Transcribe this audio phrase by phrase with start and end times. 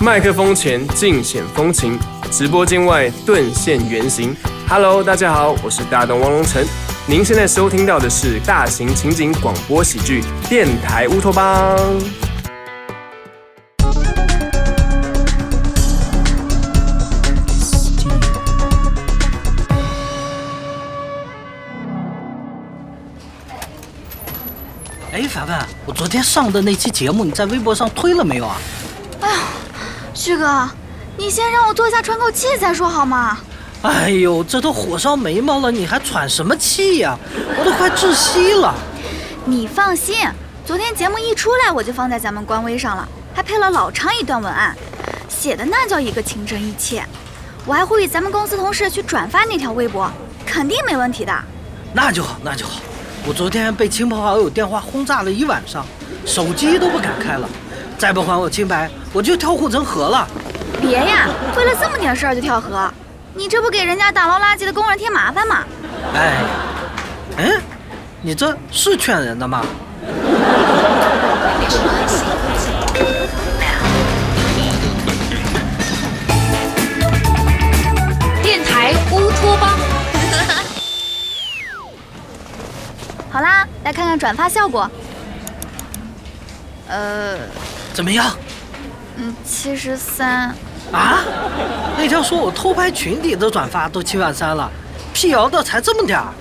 [0.00, 1.98] 麦克风前尽显风情，
[2.30, 4.32] 直播间外顿现原形。
[4.68, 6.64] Hello，大家好，我是大东汪龙城。
[7.04, 11.76] 您现在收听到的是大型情景广播喜剧《电台乌托邦》。
[25.10, 28.56] 哎，凡凡，我昨天上的那期节目，你在微博上推了没有啊？
[29.20, 29.38] 哎呀，
[30.18, 30.68] 旭哥，
[31.16, 33.38] 你先让我坐下喘口气再说好吗？
[33.82, 37.16] 哎呦，这都火烧眉毛了，你还喘什么气呀？
[37.56, 38.74] 我都快窒息了。
[39.44, 40.16] 你放心，
[40.66, 44.76] 昨天节目一出来，我就放在咱们官微上了，还配了老长一段文案，
[45.28, 47.04] 写的那叫一个情真意切。
[47.64, 50.10] 我还呼吁咱们公司同事去转发那条微博，
[50.44, 51.32] 肯定没问题的。
[51.92, 52.80] 那就好，那就好。
[53.24, 55.86] 我昨天被亲朋好友电话轰炸了一晚上，
[56.26, 57.48] 手机都不敢开了。
[57.98, 60.24] 再不还我清白，我就跳护城河了。
[60.80, 62.88] 别呀，为了这么点事儿就跳河，
[63.34, 65.64] 你这不给人家打捞垃圾的工人添麻烦吗？
[66.14, 66.36] 哎，
[67.38, 67.60] 嗯，
[68.22, 69.62] 你这是劝人的吗？
[78.44, 79.76] 电台乌托邦。
[83.28, 84.88] 好啦，来看看转发效果。
[86.88, 87.38] 呃，
[87.92, 88.36] 怎么样？
[89.16, 90.54] 嗯，七十三。
[90.90, 91.18] 啊？
[91.98, 94.70] 那条说我偷拍群底的转发都七万三了，
[95.12, 96.32] 辟谣的才这么点儿。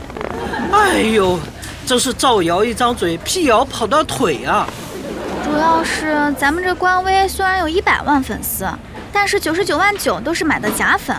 [0.71, 1.37] 哎呦，
[1.85, 4.67] 真是造谣一张嘴，辟谣跑断腿啊！
[5.43, 8.67] 主要是咱们这官微虽然有一百万粉丝，
[9.11, 11.15] 但是九十九万九都是买的假粉，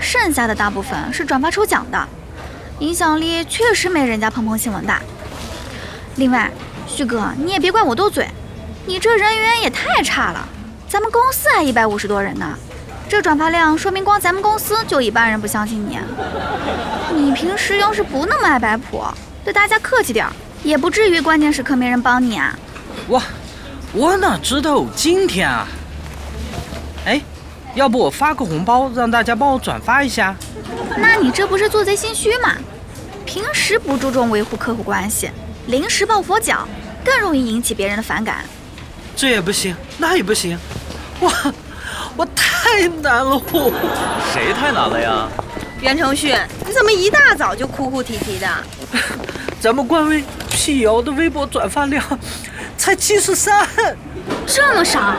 [0.00, 2.08] 剩下的大部分是转发抽奖的，
[2.78, 5.00] 影响力确实没人家鹏鹏新闻大。
[6.16, 6.50] 另外，
[6.86, 8.28] 旭哥你也别怪我斗嘴，
[8.88, 10.48] 你这人缘也太差了。
[10.88, 12.58] 咱们公司还一百五十多人呢，
[13.06, 15.98] 这转发量说明光咱们公司就一半人不相信你。
[17.14, 19.04] 你平时要是不那么爱摆谱，
[19.44, 20.32] 对大家客气点儿，
[20.62, 22.58] 也不至于关键时刻没人帮你啊。
[23.06, 23.22] 我
[23.92, 25.68] 我哪知道有今天啊？
[27.04, 27.20] 哎，
[27.74, 30.34] 要不我发个红包让大家帮我转发一下？
[30.96, 32.54] 那你这不是做贼心虚吗？
[33.26, 35.30] 平时不注重维护客户关系，
[35.66, 36.66] 临时抱佛脚，
[37.04, 38.42] 更容易引起别人的反感。
[39.18, 40.56] 这也不行，那也不行，
[41.18, 41.28] 我
[42.18, 43.72] 我太难了，我
[44.32, 45.28] 谁太难了呀？
[45.80, 46.28] 袁承旭，
[46.64, 48.48] 你怎么一大早就哭哭啼啼的？
[49.60, 52.00] 咱们官微辟谣的微博转发量
[52.76, 53.66] 才七十三，
[54.46, 55.16] 这么少？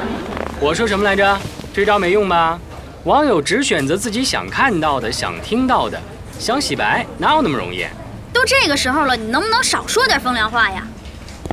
[0.62, 1.38] 我说什么来着？
[1.74, 2.58] 这招没用吧？
[3.04, 6.00] 网友只选择自己想看到的、想听到的，
[6.40, 7.86] 想洗白哪有那么容易？
[8.32, 10.88] 都这个时候了，你能不能少说点风凉话呀？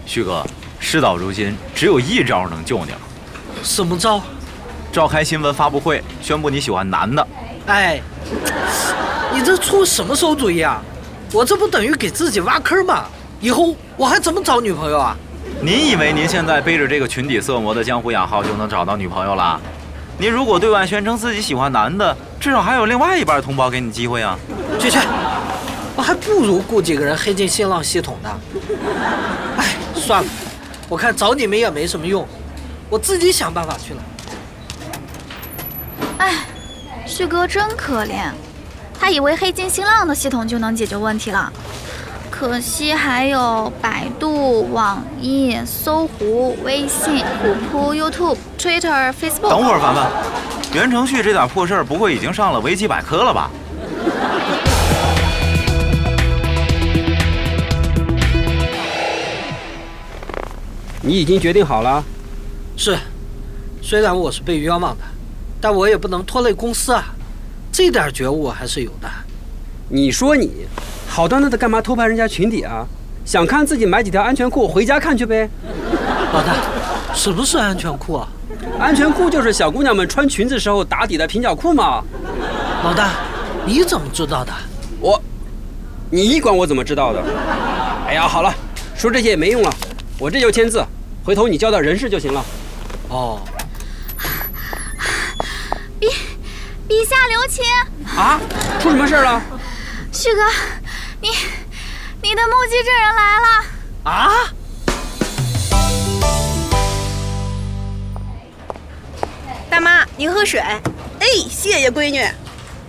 [0.06, 0.46] 旭哥。
[0.88, 2.98] 事到如今，只有一招能救你了。
[3.60, 4.22] 什么招？
[4.92, 7.26] 召开新闻发布会，宣布你喜欢男的。
[7.66, 8.00] 哎，
[9.34, 10.80] 你这出什么馊主意啊？
[11.32, 13.06] 我这不等于给自己挖坑吗？
[13.40, 15.16] 以后我还怎么找女朋友啊？
[15.60, 19.60] 您以为您现在背着这个群体色魔的江湖雅号就能找到女朋友了？
[20.16, 24.38] 您如果对外宣称自己喜欢男的，至少还有另外一半同胞给你机会啊！
[24.78, 25.00] 去去，
[25.96, 28.30] 我还不如雇几个人黑进新浪系统呢。
[29.58, 30.28] 哎，算了。
[30.88, 32.26] 我看找你们也没什么用，
[32.88, 34.02] 我自己想办法去了。
[36.18, 36.34] 哎，
[37.04, 38.30] 旭哥真可怜，
[38.98, 41.52] 他以为黑金新浪的系统就能解决问题了，
[42.30, 49.50] 可惜还有百度、网易、搜狐、微信、虎扑、YouTube、Twitter、Facebook。
[49.50, 50.10] 等会儿，凡凡，
[50.72, 53.50] 袁承旭这点破事儿，不会已经上了维基百科了吧？
[61.06, 62.02] 你已经决定好了，
[62.76, 62.98] 是。
[63.80, 65.04] 虽然我是被冤枉的，
[65.60, 67.14] 但我也不能拖累公司啊。
[67.70, 69.08] 这点觉悟还是有的。
[69.88, 70.66] 你说你，
[71.06, 72.84] 好端端的干嘛偷拍人家裙底啊？
[73.24, 75.48] 想看自己买几条安全裤回家看去呗。
[76.32, 76.56] 老大，
[77.14, 78.28] 什么是安全裤啊？
[78.80, 82.02] 安全裤就是小姑娘们穿裙子时候打底的平角裤嘛。
[82.82, 83.12] 老大，
[83.64, 84.52] 你怎么知道的？
[85.00, 85.22] 我，
[86.10, 87.22] 你管我怎么知道的？
[88.08, 88.52] 哎呀，好了，
[88.96, 89.72] 说这些也没用了，
[90.18, 90.84] 我这就签字。
[91.26, 92.44] 回头你交代人事就行了。
[93.08, 93.42] 哦。
[96.00, 96.08] 陛
[96.88, 97.64] 陛下留情。
[98.16, 98.40] 啊？
[98.80, 99.42] 出什么事了？
[100.12, 100.40] 旭哥，
[101.20, 101.30] 你
[102.22, 103.64] 你的目击证人来了。
[104.04, 104.30] 啊？
[109.68, 110.60] 大妈，您喝水。
[110.60, 110.78] 哎，
[111.50, 112.24] 谢谢闺女。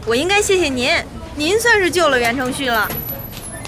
[0.05, 0.93] 我应该谢谢您，
[1.35, 2.87] 您算是救了袁承旭了。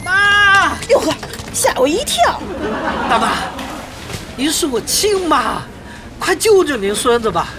[0.06, 0.78] 妈！
[0.90, 1.12] 哟呵，
[1.56, 2.40] 吓我一跳。
[3.10, 3.59] 大妈。
[4.40, 5.64] 您是我亲妈，
[6.18, 7.50] 快救救您孙子吧！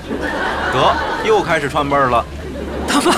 [0.72, 0.96] 得，
[1.28, 2.24] 又开始串辈儿了。
[2.88, 3.14] 大妈，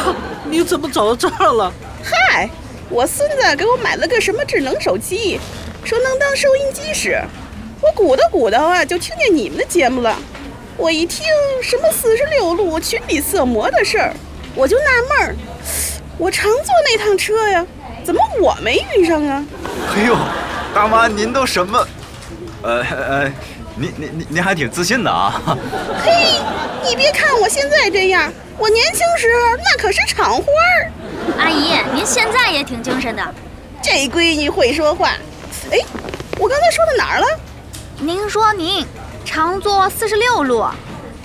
[0.51, 1.73] 你怎么走到这儿了？
[2.03, 2.51] 嗨，
[2.91, 5.39] 我孙子给我买了个什么智能手机，
[5.85, 7.23] 说能当收音机使。
[7.81, 10.19] 我鼓捣鼓捣啊，就听见你们的节目了。
[10.77, 11.25] 我一听
[11.63, 14.13] 什么四十六路群里色魔的事儿，
[14.57, 15.37] 我就纳闷儿，
[16.19, 17.65] 我常坐那趟车呀，
[18.03, 19.47] 怎么我没遇上啊？
[19.95, 20.17] 哎呦，
[20.75, 21.87] 大妈您都什么？
[22.63, 23.33] 呃呃，
[23.77, 25.43] 您您您您还挺自信的啊。
[26.05, 26.41] 嘿，
[26.89, 30.93] 你别看我现在这样，我年轻时候那可是厂花儿。
[31.39, 33.35] 阿姨，您现在也挺精神的。
[33.83, 35.11] 这闺女会说话。
[35.73, 35.79] 哎，
[36.39, 37.27] 我刚才说到哪儿了？
[37.99, 38.87] 您说您
[39.25, 40.65] 常坐四十六路，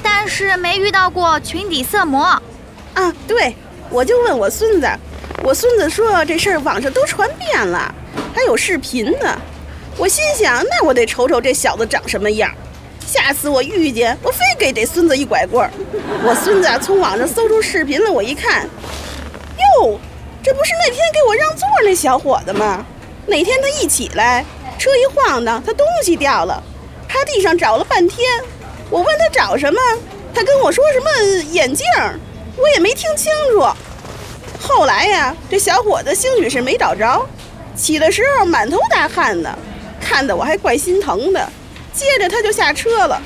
[0.01, 2.23] 但是没遇到过群底色魔。
[2.95, 3.55] 啊，对，
[3.91, 4.89] 我就问我孙子，
[5.43, 7.93] 我孙子说这事儿网上都传遍了，
[8.33, 9.39] 还有视频呢。
[9.97, 12.53] 我心想，那我得瞅瞅这小子长什么样。
[13.05, 15.71] 下次我遇见，我非给这孙子一拐棍儿。
[16.23, 18.63] 我孙子从网上搜出视频来，我一看，
[19.81, 19.99] 哟，
[20.43, 22.85] 这不是那天给我让座那小伙子吗？
[23.25, 24.45] 哪天他一起来，
[24.77, 26.61] 车一晃荡，他东西掉了，
[27.07, 28.29] 趴地上找了半天。
[28.91, 29.79] 我问他找什么，
[30.31, 31.09] 他跟我说什么
[31.51, 31.85] 眼镜，
[32.55, 33.65] 我也没听清楚。
[34.61, 37.27] 后来呀，这小伙子兴许是没找着，
[37.75, 39.57] 起的时候满头大汗的，
[40.07, 41.49] 看得我还怪心疼的。
[41.93, 43.21] 接着他就下车了。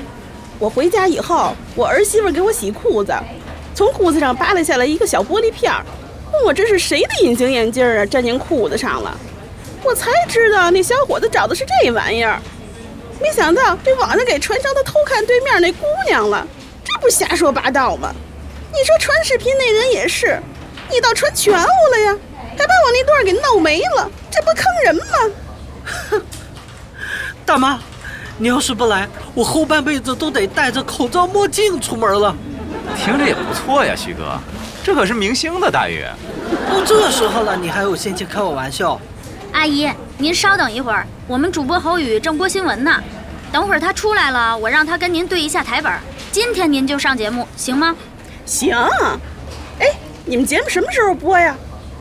[0.58, 3.14] 我回家以后，我儿媳妇给我洗裤子，
[3.74, 5.84] 从裤子上扒拉下来一个小玻璃片儿，
[6.32, 9.16] 问我这是谁的隐形眼镜啊，粘进裤子上了。
[9.84, 12.40] 我才知道那小伙子找的是这玩意儿，
[13.20, 16.46] 没想到这网上给传上他偷看对面那姑娘了，
[16.84, 18.14] 这不瞎说八道吗？
[18.72, 20.40] 你说传视频那人也是，
[20.90, 22.16] 你倒传全乎了呀，
[22.56, 25.34] 还把我那段给闹没了，这不坑人吗？
[26.10, 26.22] 哼
[27.44, 27.78] 大妈，
[28.38, 32.34] 你要是不来，我后半辈子都得戴着口罩墨镜出门了。
[32.96, 34.38] 听着也不错呀，徐哥，
[34.82, 36.04] 这可是明星的待遇。
[36.70, 38.98] 都这时候了，你还有心情开我玩笑？
[39.52, 43.02] 阿姨，您稍等一会儿，我们主播侯宇正播新闻呢。
[43.50, 45.92] 等会儿他出来了，我让他跟您对一下台本。
[46.30, 47.94] 今天您就上节目，行吗？
[48.46, 48.74] 行。
[49.78, 49.86] 哎，
[50.24, 51.54] 你们节目什么时候播呀？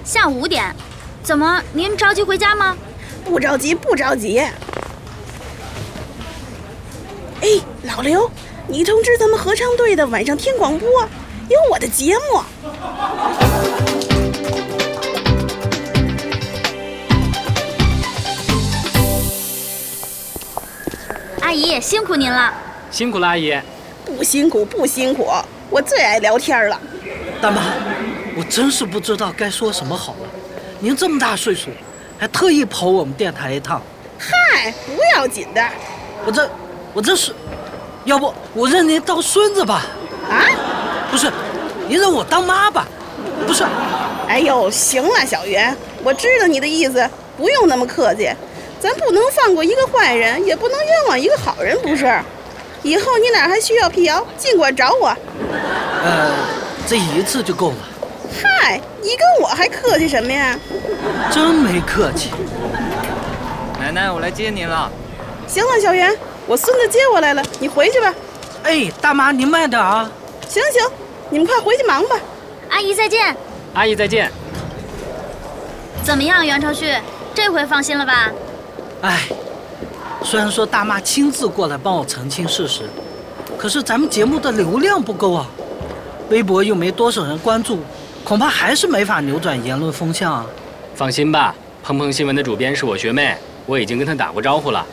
[0.05, 0.73] 下午五点。
[1.21, 2.77] 怎么，您着急回家吗？
[3.25, 4.41] 不着急，不着急。
[7.41, 7.47] 哎，
[7.83, 8.29] 老刘，
[8.67, 10.87] 你通知咱们合唱队的晚上听广播，
[11.49, 12.43] 有我的节目。
[21.41, 22.53] 阿姨，辛苦您了。
[22.91, 23.59] 辛苦了，阿姨。
[24.05, 25.27] 不辛苦，不辛苦，
[25.71, 26.79] 我最爱聊天了。
[27.41, 27.63] 大妈，
[28.37, 30.29] 我真是不知道该说什么好了。
[30.79, 31.71] 您这么大岁数，
[32.19, 33.81] 还特意跑我们电台一趟。
[34.19, 35.67] 嗨，不要紧的。
[36.23, 36.47] 我这，
[36.93, 37.33] 我这是，
[38.05, 39.83] 要不我认您当孙子吧？
[40.29, 40.43] 啊？
[41.09, 41.31] 不是，
[41.87, 42.87] 您认我当妈吧？
[43.47, 43.65] 不是。
[44.27, 48.29] 哎呦，行了，小袁，我知道你的意思，不用那么客气。
[48.79, 52.19] 咱不能放过一个坏人，也不能冤枉一个好人，不是？
[52.83, 55.15] 以后你哪还需要辟谣，尽管找我。
[56.03, 56.31] 呃，
[56.87, 57.75] 这一次就够了。
[58.41, 60.57] 嗨，你跟我还客气什么呀？
[61.31, 62.31] 真没客气。
[63.79, 64.89] 奶奶，我来接您了。
[65.47, 66.15] 行了，小袁，
[66.47, 68.13] 我孙子接我来了，你回去吧。
[68.63, 70.09] 哎，大妈，您慢点啊。
[70.47, 70.83] 行行，
[71.29, 72.15] 你们快回去忙吧。
[72.69, 73.35] 阿姨再见。
[73.73, 74.31] 阿姨再见。
[76.03, 76.93] 怎么样，袁承旭，
[77.33, 78.31] 这回放心了吧？
[79.01, 79.27] 哎，
[80.23, 82.89] 虽然说大妈亲自过来帮我澄清事实，
[83.57, 85.47] 可是咱们节目的流量不够啊，
[86.29, 87.79] 微博又没多少人关注，
[88.23, 90.45] 恐怕还是没法扭转言论风向啊。
[90.95, 94.85] 放心吧，鹏鹏新闻的主编是我学妹，我已经跟她打过招呼了。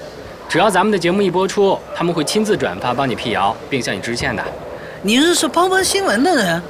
[0.49, 4.43] 只要咱们的节目一播出，他们会亲自转发，帮你辟谣，并向你致歉的。
[5.03, 6.63] 你认识帮帮新闻的人？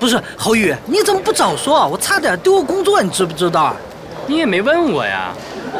[0.00, 1.86] 不是侯宇，你怎么不早说？
[1.86, 3.76] 我差点丢工作，你知不知道？
[4.26, 5.34] 你也没问我呀。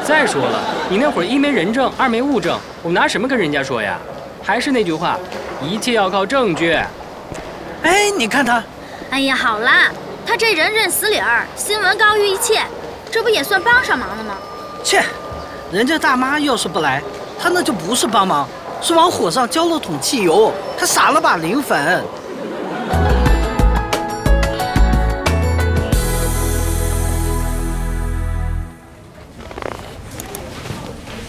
[0.05, 3.99] 再说了，你那会儿一没人证，二没物证，我拿什么跟人家说呀？
[4.43, 5.19] 还是那句话，
[5.63, 6.79] 一切要靠证据。
[7.83, 8.63] 哎，你看他。
[9.11, 9.91] 哎呀，好啦，
[10.27, 12.61] 他这人认死理儿，新闻高于一切，
[13.11, 14.35] 这不也算帮上忙了吗？
[14.85, 15.03] 切，
[15.73, 17.03] 人家大妈要是不来，
[17.41, 18.49] 他那就不是帮忙，
[18.83, 22.05] 是往火上浇了桶汽油，还撒了把磷粉。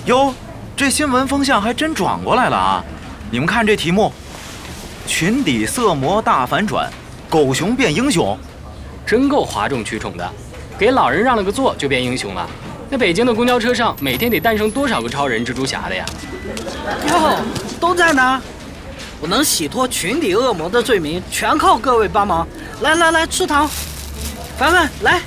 [0.05, 0.33] 哟，
[0.75, 2.83] 这新闻风向还真转过来了啊！
[3.29, 4.11] 你们看这题目：
[5.05, 6.89] 群底色魔大反转，
[7.29, 8.35] 狗熊变英雄，
[9.05, 10.27] 真够哗众取宠的。
[10.79, 12.49] 给老人让了个座就变英雄了。
[12.91, 16.03] 那北京的公交车上每天得诞生多少个超人、蜘蛛侠的呀？
[17.07, 17.37] 哟，
[17.79, 18.41] 都在呢。
[19.21, 22.47] 我能洗脱群体恶魔的罪名，全靠各位帮忙。
[22.81, 23.69] 来来来，吃糖。
[24.57, 25.21] 凡凡，来。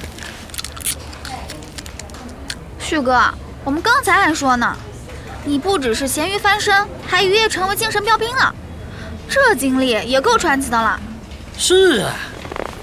[2.80, 3.22] 旭哥，
[3.64, 4.76] 我们刚才还说呢，
[5.44, 6.74] 你不只是咸鱼翻身，
[7.06, 8.52] 还一跃成为精神标兵了，
[9.28, 10.98] 这经历也够传奇的了。
[11.56, 12.14] 是啊，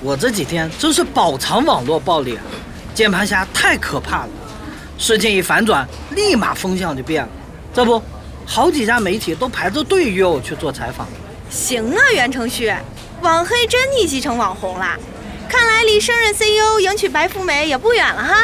[0.02, 2.42] 我这几天真是饱尝网络暴力啊！
[2.94, 4.30] 键盘侠太可怕了，
[5.00, 7.30] 事情一反转，立马风向就变了。
[7.74, 8.04] 这不，
[8.46, 11.08] 好几家媒体都排着队约我去做采访。
[11.50, 12.72] 行啊，袁承旭，
[13.22, 14.98] 网黑真逆袭成网红啦！
[15.48, 18.36] 看来离升任 CEO、迎娶白富美也不远了哈。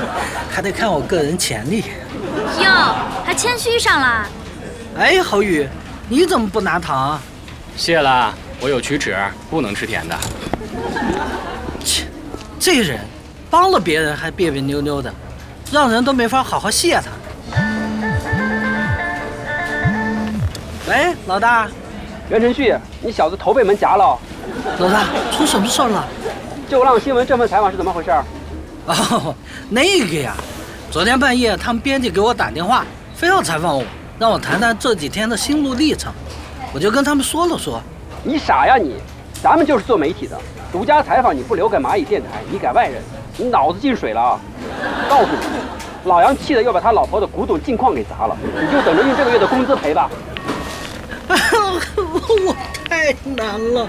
[0.48, 1.84] 还得看我个人潜力。
[2.62, 4.28] 哟，还谦虚上了。
[4.96, 5.68] 哎，侯宇，
[6.08, 7.20] 你怎么不拿糖？
[7.76, 9.16] 谢了，我有龋齿，
[9.50, 10.16] 不能吃甜的。
[11.84, 12.04] 切，
[12.60, 13.00] 这人
[13.50, 15.12] 帮了别人还别别扭扭的，
[15.72, 17.10] 让人都没法好好谢他。
[20.88, 21.68] 喂，老大，
[22.30, 24.16] 袁晨旭，你小子头被门夹了。
[24.78, 26.06] 老大，出什么事了？
[26.68, 28.10] 就浪新闻这份采访是怎么回事？
[28.86, 29.34] 哦，
[29.68, 30.34] 那个呀，
[30.90, 33.84] 昨天半夜他们编辑给我打电话，非要采访我，
[34.18, 36.12] 让我谈谈这几天的心路历程。
[36.72, 37.82] 我就跟他们说了说。
[38.22, 38.94] 你傻呀你！
[39.42, 40.38] 咱们就是做媒体的，
[40.70, 43.02] 独家采访你不留给蚂蚁电台，你给外人，
[43.40, 44.38] 你脑子进水了。
[45.08, 45.38] 告诉你，
[46.04, 50.10] 老杨气得要把他老婆的古董镜框给砸了，你就等着用这个月的工资赔吧。
[51.30, 52.54] 我
[52.86, 53.86] 太难了。